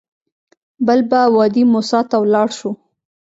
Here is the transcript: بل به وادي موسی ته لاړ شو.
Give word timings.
بل 0.85 0.99
به 1.09 1.21
وادي 1.35 1.63
موسی 1.71 1.99
ته 2.09 2.17
لاړ 2.33 2.49
شو. 2.57 2.71